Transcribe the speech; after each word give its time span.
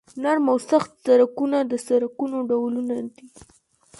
نرم 0.23 0.45
او 0.51 0.57
سخت 0.69 0.91
سرکونه 1.05 1.57
د 1.71 1.73
سرکونو 1.87 2.37
ډولونه 2.49 2.95
دي 3.15 3.25